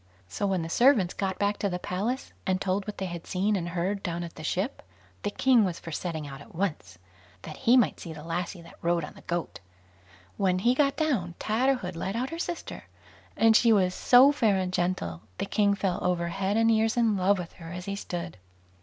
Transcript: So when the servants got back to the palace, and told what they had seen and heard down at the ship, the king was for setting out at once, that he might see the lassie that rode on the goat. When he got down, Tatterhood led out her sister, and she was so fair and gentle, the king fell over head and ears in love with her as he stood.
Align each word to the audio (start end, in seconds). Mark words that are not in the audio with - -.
So 0.27 0.47
when 0.47 0.63
the 0.63 0.67
servants 0.67 1.13
got 1.13 1.37
back 1.37 1.57
to 1.59 1.69
the 1.69 1.77
palace, 1.77 2.33
and 2.47 2.59
told 2.59 2.87
what 2.87 2.97
they 2.97 3.05
had 3.05 3.27
seen 3.27 3.55
and 3.55 3.69
heard 3.69 4.01
down 4.01 4.23
at 4.23 4.33
the 4.33 4.43
ship, 4.43 4.81
the 5.21 5.29
king 5.29 5.63
was 5.63 5.79
for 5.79 5.91
setting 5.91 6.25
out 6.25 6.41
at 6.41 6.55
once, 6.55 6.97
that 7.43 7.55
he 7.55 7.77
might 7.77 7.99
see 7.99 8.11
the 8.11 8.23
lassie 8.23 8.63
that 8.63 8.79
rode 8.81 9.03
on 9.03 9.13
the 9.13 9.21
goat. 9.21 9.59
When 10.37 10.57
he 10.57 10.73
got 10.73 10.95
down, 10.97 11.35
Tatterhood 11.37 11.95
led 11.95 12.15
out 12.15 12.31
her 12.31 12.39
sister, 12.39 12.85
and 13.37 13.55
she 13.55 13.71
was 13.71 13.93
so 13.93 14.31
fair 14.31 14.57
and 14.57 14.73
gentle, 14.73 15.21
the 15.37 15.45
king 15.45 15.75
fell 15.75 16.03
over 16.03 16.29
head 16.29 16.57
and 16.57 16.71
ears 16.71 16.97
in 16.97 17.15
love 17.15 17.37
with 17.37 17.53
her 17.61 17.71
as 17.71 17.85
he 17.85 17.95
stood. 17.95 18.37